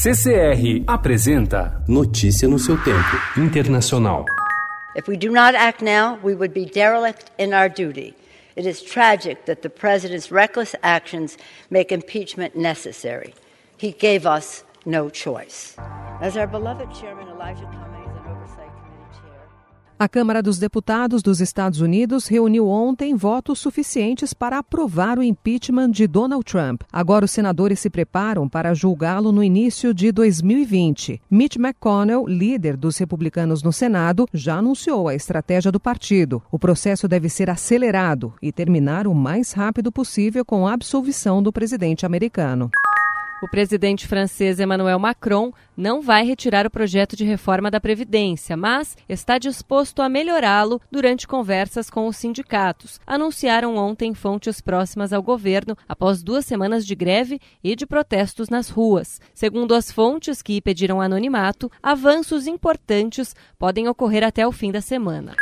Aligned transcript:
CCR 0.00 0.84
apresenta 0.86 1.82
Notícia 1.88 2.46
no 2.46 2.56
seu 2.56 2.76
tempo. 2.84 3.18
Internacional. 3.36 4.26
If 4.94 5.08
we 5.08 5.16
do 5.16 5.28
not 5.28 5.56
act 5.56 5.82
now, 5.82 6.20
we 6.22 6.36
would 6.36 6.54
be 6.54 6.66
derelict 6.66 7.32
in 7.36 7.52
our 7.52 7.68
duty. 7.68 8.14
It 8.54 8.64
is 8.64 8.80
tragic 8.80 9.46
that 9.46 9.62
the 9.62 9.68
president's 9.68 10.30
reckless 10.30 10.76
actions 10.84 11.36
make 11.68 11.90
impeachment 11.90 12.54
necessary. 12.54 13.34
He 13.76 13.90
gave 13.90 14.24
us 14.24 14.62
no 14.86 15.10
choice. 15.10 15.74
As 16.20 16.36
our 16.36 16.46
beloved 16.46 16.94
chairman 16.94 17.26
Elijah 17.26 17.64
Cummings 17.64 18.14
and 18.16 18.28
Oversight 18.28 18.70
A 20.00 20.08
Câmara 20.08 20.40
dos 20.40 20.60
Deputados 20.60 21.24
dos 21.24 21.40
Estados 21.40 21.80
Unidos 21.80 22.28
reuniu 22.28 22.68
ontem 22.68 23.16
votos 23.16 23.58
suficientes 23.58 24.32
para 24.32 24.58
aprovar 24.58 25.18
o 25.18 25.24
impeachment 25.24 25.90
de 25.90 26.06
Donald 26.06 26.44
Trump. 26.44 26.82
Agora 26.92 27.24
os 27.24 27.32
senadores 27.32 27.80
se 27.80 27.90
preparam 27.90 28.48
para 28.48 28.74
julgá-lo 28.74 29.32
no 29.32 29.42
início 29.42 29.92
de 29.92 30.12
2020. 30.12 31.20
Mitch 31.28 31.56
McConnell, 31.56 32.28
líder 32.28 32.76
dos 32.76 32.96
republicanos 32.96 33.60
no 33.60 33.72
Senado, 33.72 34.28
já 34.32 34.58
anunciou 34.58 35.08
a 35.08 35.16
estratégia 35.16 35.72
do 35.72 35.80
partido. 35.80 36.40
O 36.48 36.60
processo 36.60 37.08
deve 37.08 37.28
ser 37.28 37.50
acelerado 37.50 38.32
e 38.40 38.52
terminar 38.52 39.08
o 39.08 39.12
mais 39.12 39.50
rápido 39.50 39.90
possível 39.90 40.44
com 40.44 40.64
a 40.64 40.74
absolvição 40.74 41.42
do 41.42 41.52
presidente 41.52 42.06
americano. 42.06 42.70
O 43.40 43.46
presidente 43.46 44.08
francês 44.08 44.58
Emmanuel 44.58 44.98
Macron 44.98 45.52
não 45.76 46.02
vai 46.02 46.24
retirar 46.24 46.66
o 46.66 46.70
projeto 46.70 47.14
de 47.14 47.24
reforma 47.24 47.70
da 47.70 47.80
Previdência, 47.80 48.56
mas 48.56 48.96
está 49.08 49.38
disposto 49.38 50.02
a 50.02 50.08
melhorá-lo 50.08 50.80
durante 50.90 51.28
conversas 51.28 51.88
com 51.88 52.08
os 52.08 52.16
sindicatos, 52.16 53.00
anunciaram 53.06 53.76
ontem 53.76 54.12
fontes 54.12 54.60
próximas 54.60 55.12
ao 55.12 55.22
governo 55.22 55.76
após 55.88 56.20
duas 56.20 56.44
semanas 56.46 56.84
de 56.84 56.96
greve 56.96 57.40
e 57.62 57.76
de 57.76 57.86
protestos 57.86 58.48
nas 58.48 58.68
ruas. 58.68 59.20
Segundo 59.32 59.72
as 59.72 59.92
fontes 59.92 60.42
que 60.42 60.60
pediram 60.60 61.00
anonimato, 61.00 61.70
avanços 61.80 62.48
importantes 62.48 63.36
podem 63.56 63.88
ocorrer 63.88 64.24
até 64.24 64.44
o 64.44 64.50
fim 64.50 64.72
da 64.72 64.80
semana. 64.80 65.36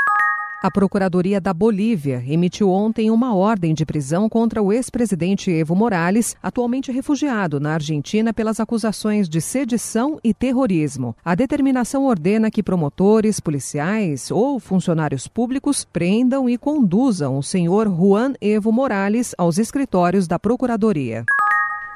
A 0.62 0.70
Procuradoria 0.70 1.38
da 1.38 1.52
Bolívia 1.52 2.24
emitiu 2.26 2.70
ontem 2.70 3.10
uma 3.10 3.34
ordem 3.34 3.74
de 3.74 3.84
prisão 3.84 4.26
contra 4.26 4.62
o 4.62 4.72
ex-presidente 4.72 5.50
Evo 5.50 5.76
Morales, 5.76 6.34
atualmente 6.42 6.90
refugiado 6.90 7.60
na 7.60 7.74
Argentina 7.74 8.32
pelas 8.32 8.58
acusações 8.58 9.28
de 9.28 9.38
sedição 9.38 10.18
e 10.24 10.32
terrorismo. 10.32 11.14
A 11.22 11.34
determinação 11.34 12.06
ordena 12.06 12.50
que 12.50 12.62
promotores, 12.62 13.38
policiais 13.38 14.30
ou 14.30 14.58
funcionários 14.58 15.28
públicos 15.28 15.84
prendam 15.84 16.48
e 16.48 16.56
conduzam 16.56 17.36
o 17.36 17.42
senhor 17.42 17.86
Juan 17.86 18.32
Evo 18.40 18.72
Morales 18.72 19.34
aos 19.36 19.58
escritórios 19.58 20.26
da 20.26 20.38
Procuradoria. 20.38 21.26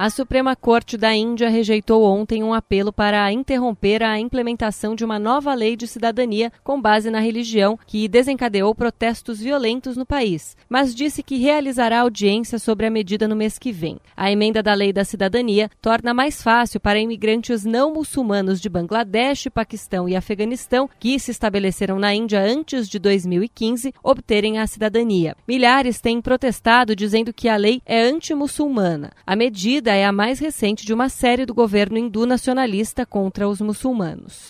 A 0.03 0.09
Suprema 0.09 0.57
Corte 0.57 0.97
da 0.97 1.15
Índia 1.15 1.51
rejeitou 1.51 2.05
ontem 2.05 2.43
um 2.43 2.55
apelo 2.55 2.91
para 2.91 3.31
interromper 3.31 4.03
a 4.03 4.19
implementação 4.19 4.95
de 4.95 5.05
uma 5.05 5.19
nova 5.19 5.53
lei 5.53 5.77
de 5.77 5.87
cidadania 5.87 6.51
com 6.65 6.81
base 6.81 7.11
na 7.11 7.21
religião 7.21 7.79
que 7.87 8.09
desencadeou 8.09 8.75
protestos 8.75 9.41
violentos 9.41 9.99
no 9.99 10.07
país, 10.07 10.57
mas 10.71 10.95
disse 10.95 11.23
que 11.23 11.37
realizará 11.37 12.01
audiência 12.01 12.59
sobre 12.59 12.87
a 12.87 12.91
medida 12.91 13.29
no 13.29 13.37
mês 13.37 13.59
que 13.59 13.73
vem. 13.73 13.99
A 14.17 14.33
emenda 14.33 14.63
da 14.63 14.73
lei 14.73 14.91
da 14.91 15.05
cidadania 15.05 15.71
torna 15.83 16.15
mais 16.15 16.43
fácil 16.43 16.81
para 16.81 16.99
imigrantes 16.99 17.67
não 17.67 17.93
muçulmanos 17.93 18.59
de 18.59 18.71
Bangladesh, 18.71 19.49
Paquistão 19.53 20.09
e 20.09 20.17
Afeganistão 20.17 20.89
que 20.99 21.19
se 21.19 21.31
estabeleceram 21.31 21.99
na 21.99 22.15
Índia 22.15 22.41
antes 22.41 22.89
de 22.89 22.99
2015 22.99 23.93
obterem 24.03 24.59
a 24.61 24.67
cidadania. 24.67 25.37
Milhares 25.47 26.01
têm 26.01 26.23
protestado 26.23 26.97
dizendo 26.97 27.35
que 27.35 27.51
a 27.51 27.57
lei 27.57 27.83
é 27.85 28.01
anti-muçulmana. 28.01 29.13
A 29.27 29.37
medida 29.37 29.90
é 29.95 30.07
a 30.07 30.13
mais 30.13 30.39
recente 30.39 30.85
de 30.85 30.93
uma 30.93 31.09
série 31.09 31.45
do 31.45 31.55
governo 31.55 31.99
hindu 31.99 32.27
nacionalista 32.27 33.05
contra 33.05 33.49
os 33.49 33.61
muçulmanos. 33.61 34.49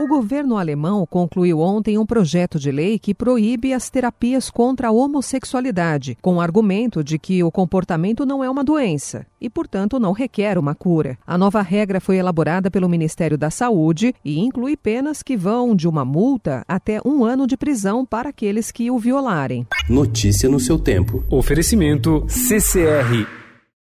O 0.00 0.06
governo 0.08 0.56
alemão 0.56 1.06
concluiu 1.06 1.60
ontem 1.60 1.98
um 1.98 2.06
projeto 2.06 2.58
de 2.58 2.72
lei 2.72 2.98
que 2.98 3.14
proíbe 3.14 3.72
as 3.72 3.90
terapias 3.90 4.50
contra 4.50 4.88
a 4.88 4.90
homossexualidade, 4.90 6.16
com 6.20 6.36
o 6.36 6.40
argumento 6.40 7.04
de 7.04 7.18
que 7.18 7.44
o 7.44 7.50
comportamento 7.50 8.24
não 8.24 8.42
é 8.42 8.50
uma 8.50 8.64
doença 8.64 9.26
e, 9.40 9.50
portanto, 9.50 10.00
não 10.00 10.12
requer 10.12 10.58
uma 10.58 10.74
cura. 10.74 11.18
A 11.26 11.36
nova 11.36 11.60
regra 11.60 12.00
foi 12.00 12.16
elaborada 12.16 12.70
pelo 12.70 12.88
Ministério 12.88 13.36
da 13.36 13.50
Saúde 13.50 14.14
e 14.24 14.40
inclui 14.40 14.76
penas 14.76 15.22
que 15.22 15.36
vão 15.36 15.76
de 15.76 15.86
uma 15.86 16.04
multa 16.04 16.64
até 16.66 17.00
um 17.04 17.24
ano 17.24 17.46
de 17.46 17.56
prisão 17.56 18.04
para 18.04 18.30
aqueles 18.30 18.70
que 18.70 18.90
o 18.90 18.98
violarem. 18.98 19.66
Notícia 19.88 20.48
no 20.48 20.58
seu 20.58 20.78
tempo. 20.78 21.22
Oferecimento 21.30 22.24
CCR 22.28 23.41